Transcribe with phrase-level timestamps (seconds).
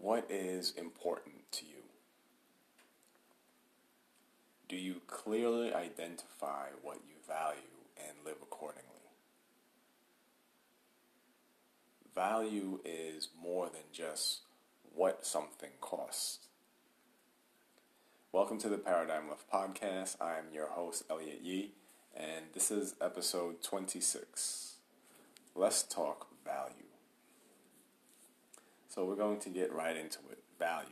[0.00, 1.82] What is important to you?
[4.66, 8.86] Do you clearly identify what you value and live accordingly?
[12.14, 14.38] Value is more than just
[14.94, 16.46] what something costs.
[18.32, 20.16] Welcome to the Paradigm Left Podcast.
[20.18, 21.72] I am your host, Elliot Yee,
[22.16, 24.76] and this is episode 26.
[25.54, 26.89] Let's talk value.
[28.90, 30.88] So, we're going to get right into it value.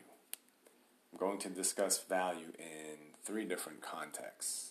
[1.12, 4.70] I'm going to discuss value in three different contexts.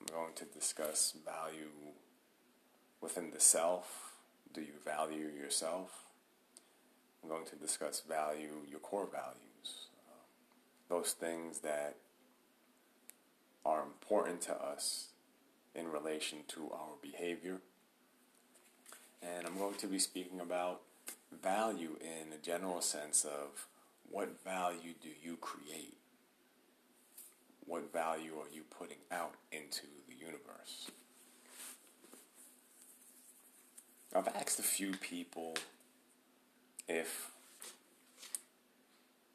[0.00, 1.68] I'm going to discuss value
[3.02, 4.14] within the self.
[4.54, 6.04] Do you value yourself?
[7.22, 9.88] I'm going to discuss value, your core values,
[10.88, 11.96] those things that
[13.66, 15.08] are important to us
[15.74, 17.58] in relation to our behavior.
[19.22, 20.80] And I'm going to be speaking about
[21.42, 23.66] value in a general sense of
[24.10, 25.96] what value do you create?
[27.66, 30.90] What value are you putting out into the universe?
[34.14, 35.54] I've asked a few people
[36.88, 37.30] if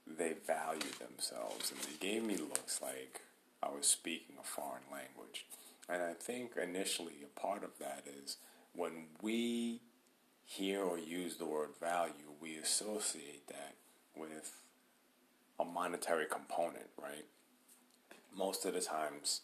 [0.08, 3.22] they value themselves, and they gave me looks like
[3.62, 5.46] I was speaking a foreign language.
[5.90, 8.38] And I think initially a part of that is
[8.74, 9.82] when we
[10.46, 13.76] hear or use the word value, we associate that
[14.16, 14.62] with
[15.60, 17.26] a monetary component, right?
[18.36, 19.42] Most of the times,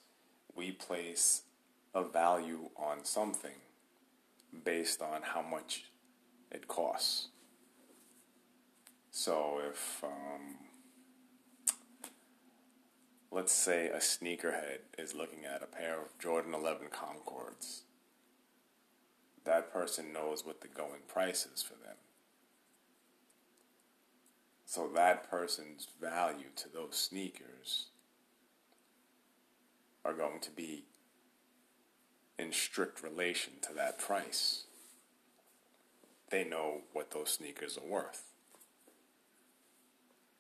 [0.56, 1.44] we place
[1.94, 3.60] a value on something
[4.64, 5.86] based on how much
[6.52, 7.28] it costs.
[9.12, 10.56] So if, um,
[13.32, 17.84] let's say a sneakerhead is looking at a pair of Jordan 11 Concords,
[19.48, 21.96] that person knows what the going price is for them.
[24.66, 27.88] So that person's value to those sneakers
[30.04, 30.84] are going to be
[32.38, 34.66] in strict relation to that price.
[36.30, 38.24] They know what those sneakers are worth.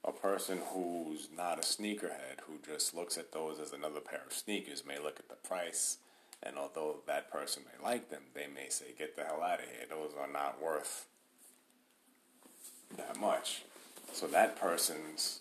[0.04, 4.34] A person who's not a sneakerhead, who just looks at those as another pair of
[4.34, 5.98] sneakers, may look at the price,
[6.44, 9.66] and although that person may like them, they may say, Get the hell out of
[9.66, 9.86] here.
[9.90, 11.06] Those are not worth
[12.96, 13.64] that much.
[14.14, 15.40] So that person's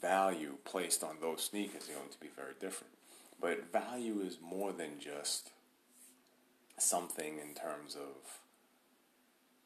[0.00, 2.92] value placed on those sneakers is going to be very different.
[3.40, 5.50] But value is more than just
[6.78, 8.40] something in terms of,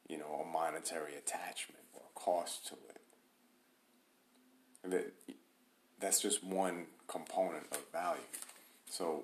[0.07, 3.01] you know, a monetary attachment or cost to it.
[4.83, 5.13] That
[5.99, 8.21] that's just one component of value.
[8.91, 9.23] So,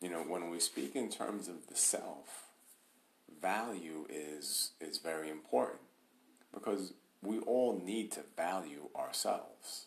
[0.00, 2.50] you know, when we speak in terms of the self,
[3.42, 5.80] value is is very important
[6.54, 9.86] because we all need to value ourselves.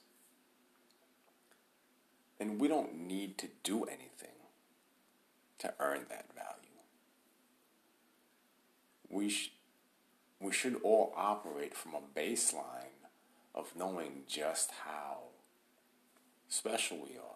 [2.37, 4.41] And we don't need to do anything
[5.59, 6.81] to earn that value.
[9.09, 9.53] We, sh-
[10.41, 13.07] we should all operate from a baseline
[13.53, 15.19] of knowing just how
[16.49, 17.34] special we are.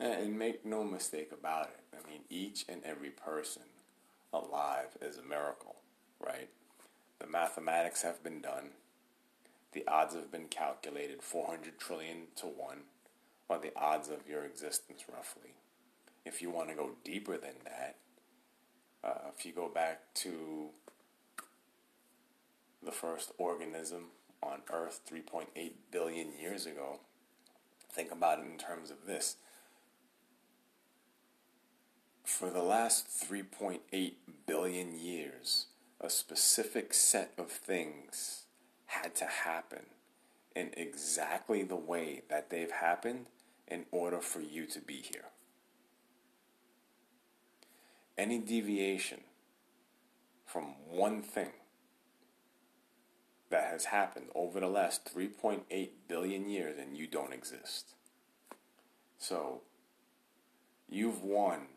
[0.00, 1.80] And make no mistake about it.
[1.92, 3.62] I mean, each and every person
[4.32, 5.76] alive is a miracle,
[6.20, 6.48] right?
[7.20, 8.70] The mathematics have been done.
[9.72, 12.78] The odds have been calculated 400 trillion to 1,
[13.48, 15.54] or the odds of your existence roughly.
[16.24, 17.96] If you want to go deeper than that,
[19.04, 20.70] uh, if you go back to
[22.82, 24.06] the first organism
[24.42, 27.00] on Earth 3.8 billion years ago,
[27.90, 29.36] think about it in terms of this.
[32.38, 34.14] For the last 3.8
[34.44, 35.66] billion years,
[36.00, 38.46] a specific set of things
[38.86, 39.84] had to happen
[40.56, 43.26] in exactly the way that they've happened
[43.68, 45.26] in order for you to be here.
[48.18, 49.20] Any deviation
[50.44, 51.52] from one thing
[53.48, 57.94] that has happened over the last 3.8 billion years and you don't exist.
[59.18, 59.60] So,
[60.88, 61.68] you've won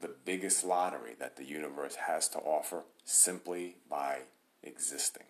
[0.00, 4.20] the biggest lottery that the universe has to offer simply by
[4.62, 5.24] existing.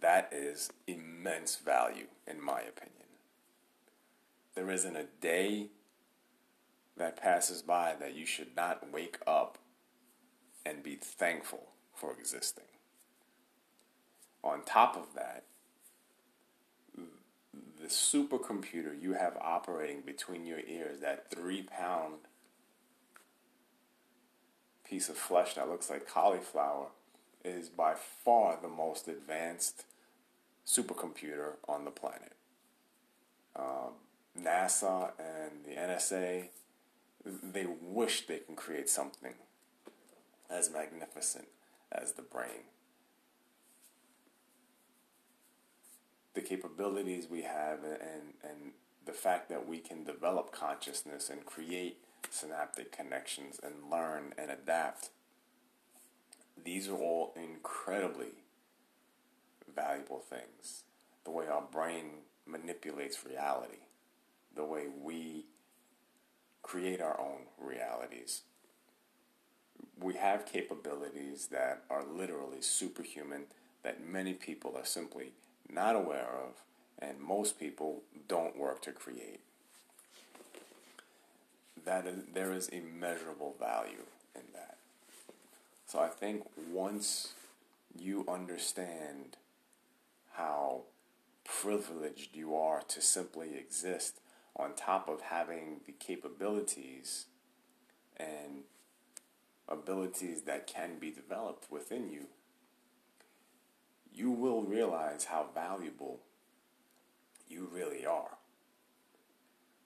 [0.00, 2.92] That is immense value, in my opinion.
[4.54, 5.68] There isn't a day
[6.96, 9.58] that passes by that you should not wake up
[10.64, 12.64] and be thankful for existing.
[14.42, 15.44] On top of that,
[16.94, 22.14] the supercomputer you have operating between your ears, that three pound
[24.88, 26.86] piece of flesh that looks like cauliflower
[27.44, 29.84] is by far the most advanced
[30.66, 32.32] supercomputer on the planet.
[33.54, 33.94] Um,
[34.40, 36.48] NASA and the NSA,
[37.24, 39.34] they wish they can create something
[40.50, 41.48] as magnificent
[41.90, 42.66] as the brain.
[46.34, 48.72] The capabilities we have and, and
[49.06, 51.98] the fact that we can develop consciousness and create
[52.30, 55.10] synaptic connections and learn and adapt,
[56.62, 58.32] these are all incredibly
[59.74, 60.84] valuable things.
[61.24, 63.84] The way our brain manipulates reality,
[64.54, 65.46] the way we
[66.62, 68.42] create our own realities.
[70.00, 73.44] We have capabilities that are literally superhuman
[73.82, 75.32] that many people are simply
[75.70, 76.62] not aware of,
[76.98, 79.40] and most people don't work to create.
[81.86, 84.04] That is, there is immeasurable value
[84.34, 84.76] in that.
[85.86, 87.32] So I think once
[87.96, 89.36] you understand
[90.32, 90.82] how
[91.44, 94.20] privileged you are to simply exist
[94.56, 97.26] on top of having the capabilities
[98.16, 98.64] and
[99.68, 102.26] abilities that can be developed within you,
[104.12, 106.18] you will realize how valuable
[107.48, 108.38] you really are.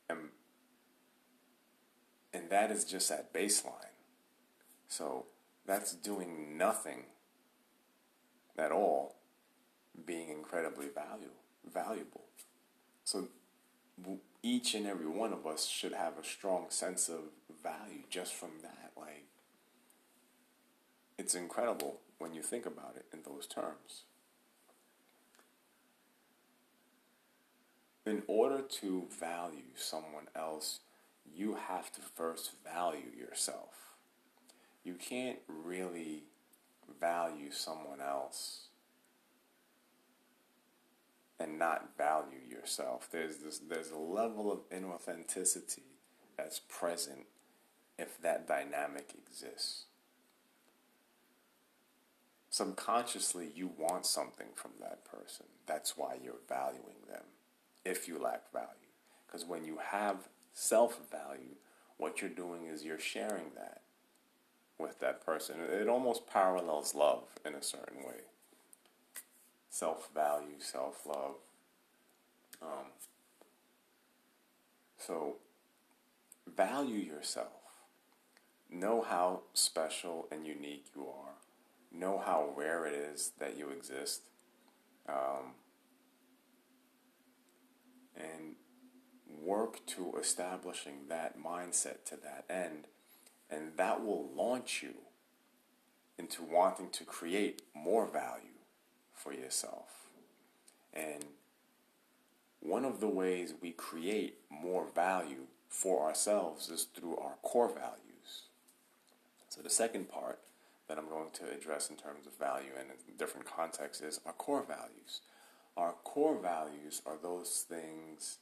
[0.08, 0.30] And,
[2.32, 3.94] and that is just at baseline.
[4.88, 5.26] So
[5.66, 7.04] that's doing nothing
[8.58, 9.16] at all
[10.06, 11.32] being incredibly value,
[11.72, 12.24] valuable.
[13.04, 13.28] So
[14.42, 17.20] each and every one of us should have a strong sense of
[17.62, 18.92] value just from that.
[18.96, 19.26] Like,
[21.18, 24.04] it's incredible when you think about it in those terms.
[28.06, 30.80] In order to value someone else,
[31.34, 33.94] you have to first value yourself.
[34.84, 36.24] You can't really
[37.00, 38.68] value someone else
[41.38, 43.08] and not value yourself.
[43.10, 45.82] There's this there's a level of inauthenticity
[46.36, 47.26] that's present
[47.98, 49.84] if that dynamic exists.
[52.50, 55.46] Subconsciously, you want something from that person.
[55.66, 57.22] That's why you're valuing them
[57.84, 58.66] if you lack value.
[59.26, 61.56] Because when you have self value,
[61.96, 63.82] what you're doing is you're sharing that
[64.78, 65.56] with that person.
[65.60, 68.22] It almost parallels love in a certain way
[69.70, 71.36] self value, self love.
[72.60, 72.86] Um,
[74.98, 75.36] so,
[76.46, 77.48] value yourself.
[78.70, 81.34] Know how special and unique you are.
[81.92, 84.22] Know how rare it is that you exist.
[85.08, 85.54] Um,
[88.16, 88.54] and
[89.42, 92.86] work to establishing that mindset to that end.
[93.50, 94.94] And that will launch you
[96.18, 98.60] into wanting to create more value
[99.14, 100.08] for yourself.
[100.92, 101.24] And
[102.60, 108.42] one of the ways we create more value for ourselves is through our core values.
[109.48, 110.40] So, the second part
[110.88, 114.32] that I'm going to address in terms of value and in different contexts is our
[114.32, 115.20] core values.
[115.76, 118.38] Our core values are those things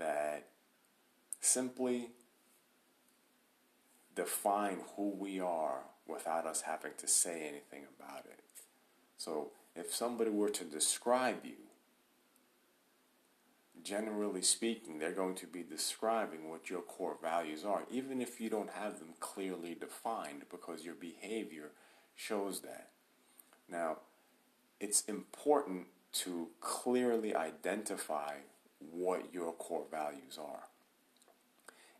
[0.00, 0.48] that
[1.40, 2.10] simply
[4.16, 8.40] define who we are without us having to say anything about it.
[9.16, 11.56] So, if somebody were to describe you,
[13.84, 18.50] generally speaking, they're going to be describing what your core values are, even if you
[18.50, 21.70] don't have them clearly defined, because your behavior
[22.16, 22.88] shows that.
[23.70, 23.98] Now,
[24.80, 28.36] it's important to clearly identify
[28.80, 30.64] what your core values are.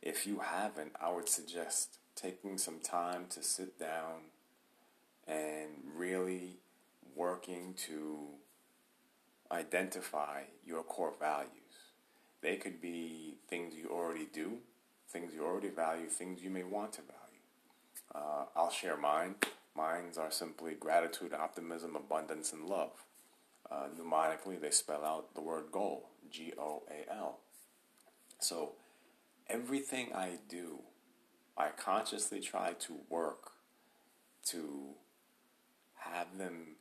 [0.02, 4.30] If you haven't, I would suggest taking some time to sit down
[5.26, 6.58] and really
[7.14, 8.28] working to
[9.52, 11.50] identify your core values.
[12.40, 14.58] They could be things you already do,
[15.08, 17.20] things you already value, things you may want to value.
[18.14, 19.34] Uh, I'll share mine.
[19.76, 23.04] Mines are simply gratitude, optimism, abundance, and love.
[23.70, 27.38] Uh, mnemonically, they spell out the word goal G O A L.
[28.38, 28.72] So,
[29.48, 30.80] everything I do,
[31.56, 33.52] I consciously try to work
[34.46, 34.94] to
[35.96, 36.76] have them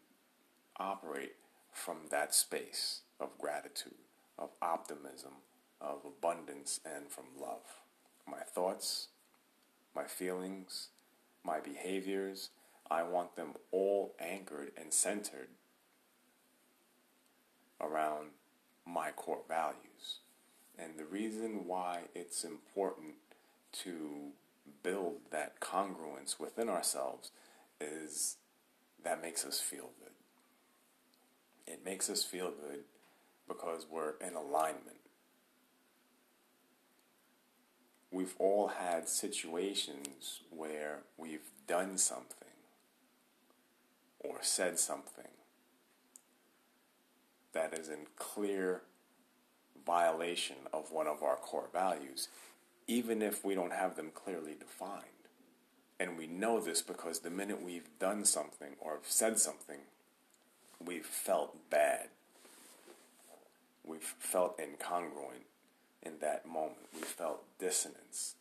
[0.77, 1.35] operate
[1.71, 3.95] from that space of gratitude,
[4.37, 5.33] of optimism,
[5.81, 7.81] of abundance, and from love.
[8.27, 9.07] My thoughts,
[9.95, 10.89] my feelings,
[11.43, 12.49] my behaviors,
[12.89, 15.49] I want them all anchored and centered
[17.81, 18.27] around
[18.89, 20.19] my core values.
[20.77, 23.15] And the reason why it's important
[23.83, 24.31] to
[24.83, 27.31] build that congruence within ourselves
[27.79, 28.37] is
[29.03, 30.13] that makes us feel good.
[31.67, 32.83] It makes us feel good
[33.47, 34.97] because we're in alignment.
[38.11, 42.35] We've all had situations where we've done something
[44.19, 45.27] or said something
[47.53, 48.81] that is in clear
[49.85, 52.27] violation of one of our core values,
[52.87, 55.03] even if we don't have them clearly defined.
[55.99, 59.79] And we know this because the minute we've done something or said something,
[60.83, 62.07] we've felt bad.
[63.85, 65.47] We've felt incongruent
[66.01, 66.87] in that moment.
[66.93, 68.35] We felt dissonance.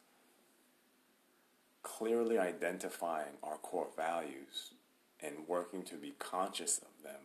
[1.82, 4.72] Clearly identifying our core values
[5.20, 7.22] and working to be conscious of them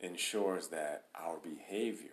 [0.00, 2.10] ensures that our behavior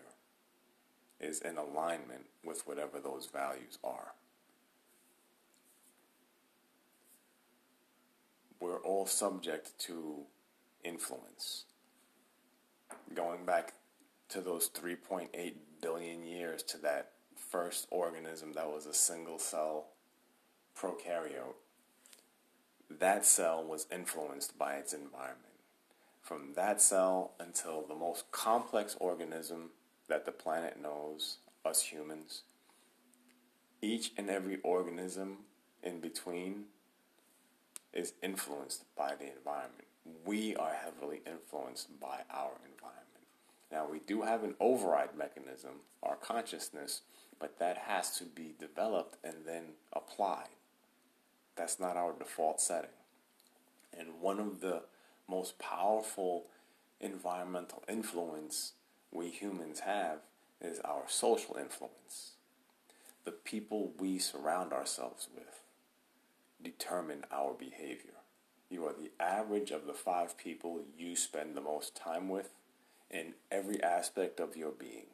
[1.20, 4.14] is in alignment with whatever those values are.
[8.60, 10.24] We're all subject to
[10.84, 11.66] influence.
[13.14, 13.74] Going back
[14.30, 19.88] to those 3.8 billion years to that first organism that was a single cell
[20.78, 21.56] prokaryote,
[22.90, 25.55] that cell was influenced by its environment.
[26.26, 29.70] From that cell until the most complex organism
[30.08, 32.42] that the planet knows, us humans,
[33.80, 35.38] each and every organism
[35.84, 36.64] in between
[37.94, 39.86] is influenced by the environment.
[40.26, 43.28] We are heavily influenced by our environment.
[43.72, 47.02] Now, we do have an override mechanism, our consciousness,
[47.40, 50.50] but that has to be developed and then applied.
[51.56, 52.90] That's not our default setting.
[53.96, 54.82] And one of the
[55.28, 56.46] most powerful
[57.00, 58.74] environmental influence
[59.12, 60.20] we humans have
[60.62, 62.34] is our social influence.
[63.24, 65.62] The people we surround ourselves with
[66.62, 68.12] determine our behavior.
[68.70, 72.50] You are the average of the five people you spend the most time with
[73.10, 75.08] in every aspect of your being.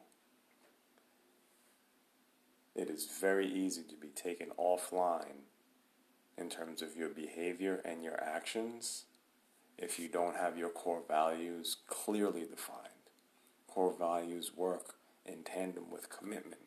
[2.74, 5.44] It is very easy to be taken offline
[6.38, 9.04] in terms of your behavior and your actions
[9.78, 12.78] if you don't have your core values clearly defined.
[13.66, 16.62] Core values work in tandem with commitment.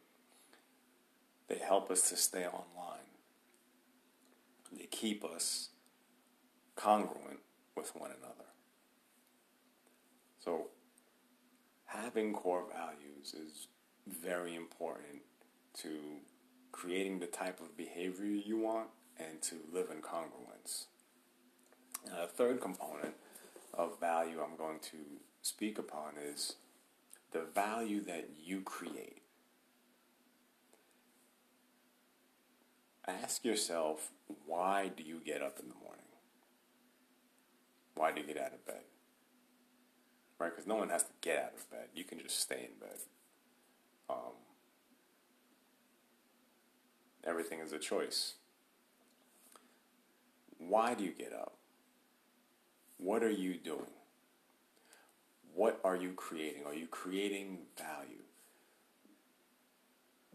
[1.47, 3.11] They help us to stay online.
[4.71, 5.69] They keep us
[6.75, 7.39] congruent
[7.75, 8.49] with one another.
[10.43, 10.67] So,
[11.85, 13.67] having core values is
[14.07, 15.21] very important
[15.81, 15.89] to
[16.71, 20.85] creating the type of behavior you want and to live in congruence.
[22.13, 23.15] A third component
[23.73, 24.97] of value I'm going to
[25.41, 26.55] speak upon is
[27.31, 29.21] the value that you create.
[33.07, 34.11] Ask yourself,
[34.45, 36.05] why do you get up in the morning?
[37.95, 38.81] Why do you get out of bed?
[40.39, 40.51] Right?
[40.51, 41.87] Because no one has to get out of bed.
[41.93, 42.97] You can just stay in bed.
[44.09, 44.35] Um,
[47.23, 48.35] everything is a choice.
[50.57, 51.57] Why do you get up?
[52.97, 53.95] What are you doing?
[55.55, 56.63] what are you creating?
[56.67, 58.23] Are you creating value?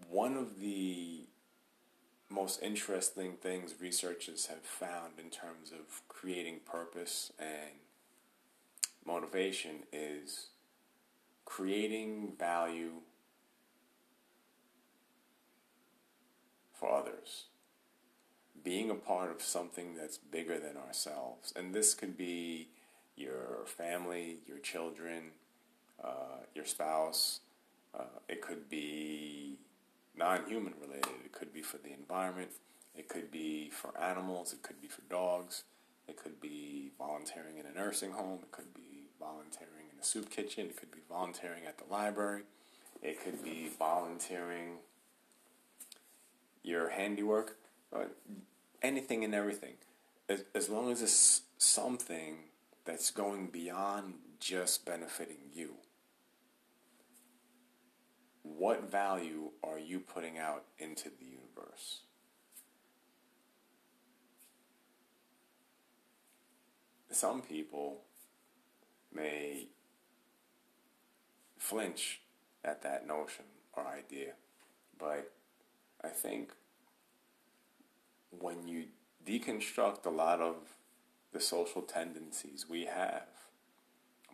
[0.08, 1.26] One of the
[2.30, 7.80] most interesting things researchers have found in terms of creating purpose and
[9.06, 10.48] motivation is
[11.44, 13.02] creating value
[16.72, 17.44] for others.
[18.62, 21.52] Being a part of something that's bigger than ourselves.
[21.56, 22.68] And this could be
[23.16, 25.32] your family, your children,
[26.02, 27.40] uh, your spouse.
[27.98, 29.58] Uh, it could be
[30.16, 31.14] non human related.
[31.24, 32.50] It could be for the environment.
[32.96, 34.52] It could be for animals.
[34.52, 35.64] It could be for dogs.
[36.08, 38.40] It could be volunteering in a nursing home.
[38.42, 40.66] It could be volunteering in a soup kitchen.
[40.66, 42.42] It could be volunteering at the library.
[43.02, 44.78] It could be volunteering
[46.62, 47.56] your handiwork.
[47.94, 48.04] Uh,
[48.82, 49.74] anything and everything.
[50.28, 52.36] As, as long as it's something
[52.84, 55.74] that's going beyond just benefiting you.
[58.42, 62.00] What value are you putting out into the universe?
[67.10, 68.02] Some people
[69.12, 69.66] may
[71.58, 72.20] flinch
[72.64, 73.44] at that notion
[73.74, 74.32] or idea,
[74.98, 75.32] but
[76.02, 76.52] I think
[78.30, 78.86] when you
[79.26, 80.56] deconstruct a lot of
[81.32, 83.26] the social tendencies we have.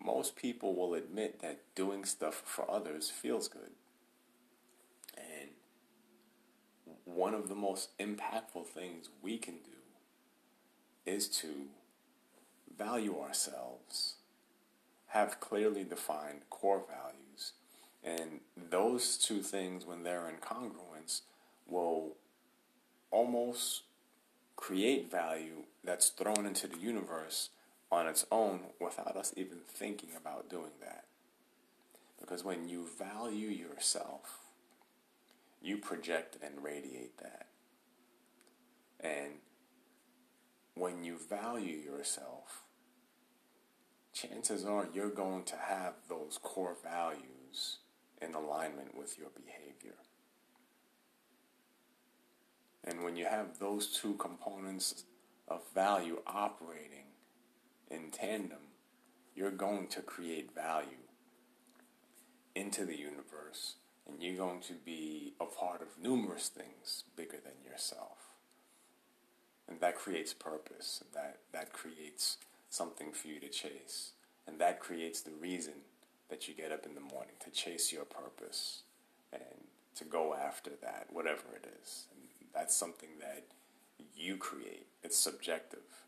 [0.03, 3.73] Most people will admit that doing stuff for others feels good.
[5.17, 5.51] And
[7.05, 11.67] one of the most impactful things we can do is to
[12.77, 14.15] value ourselves,
[15.09, 17.53] have clearly defined core values,
[18.05, 21.23] and those two things, when they're in congruence,
[21.67, 22.17] will
[23.17, 23.85] almost
[24.57, 27.49] create value that's thrown into the universe
[27.91, 31.05] on its own without us even thinking about doing that.
[32.21, 34.41] Because when you value yourself,
[35.63, 37.47] you project and radiate that.
[39.01, 39.35] And
[40.75, 42.65] when you value yourself,
[44.13, 47.79] chances are you're going to have those core values
[48.21, 49.97] in alignment with your behavior.
[52.87, 55.05] And when you have those two components
[55.49, 57.07] of value operating
[57.91, 58.59] in tandem,
[59.35, 61.07] you're going to create value
[62.55, 63.75] into the universe
[64.09, 68.19] and you're going to be a part of numerous things bigger than yourself.
[69.69, 72.37] And that creates purpose, and that, that creates
[72.71, 74.13] something for you to chase.
[74.47, 75.73] And that creates the reason
[76.29, 78.83] that you get up in the morning to chase your purpose
[79.33, 79.43] and
[79.97, 82.05] to go after that, whatever it is.
[82.57, 83.45] That's something that
[84.17, 84.87] you create.
[85.05, 86.05] It's subjective.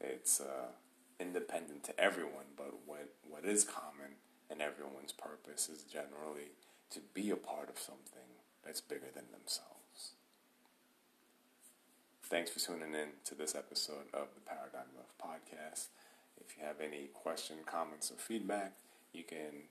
[0.00, 0.72] It's uh,
[1.20, 4.16] independent to everyone, but what, what is common
[4.50, 6.50] in everyone's purpose is generally
[6.90, 8.34] to be a part of something
[8.66, 10.14] that's bigger than themselves.
[12.24, 15.86] Thanks for tuning in to this episode of the Paradigm Left Podcast.
[16.40, 18.72] If you have any question, comments, or feedback,
[19.12, 19.68] you can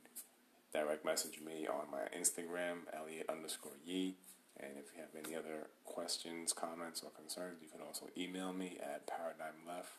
[0.74, 4.16] direct message me on my Instagram, Elliot underscore Yee.
[4.60, 8.78] And if you have any other questions, comments, or concerns, you can also email me
[8.82, 9.98] at paradigmleft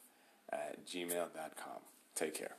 [0.53, 1.81] at gmail.com.
[2.15, 2.57] Take care.